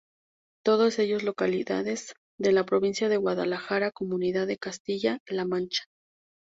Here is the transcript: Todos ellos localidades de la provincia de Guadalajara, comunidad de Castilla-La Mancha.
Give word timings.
Todos 0.65 0.97
ellos 0.97 1.21
localidades 1.21 2.15
de 2.39 2.53
la 2.53 2.65
provincia 2.65 3.07
de 3.07 3.17
Guadalajara, 3.17 3.91
comunidad 3.91 4.47
de 4.47 4.57
Castilla-La 4.57 5.45
Mancha. 5.45 5.83